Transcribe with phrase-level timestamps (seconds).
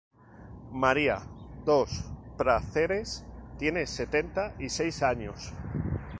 [0.71, 1.19] María
[1.63, 2.05] dos
[2.35, 3.23] Prazeres
[3.59, 5.53] tiene setenta y seis años.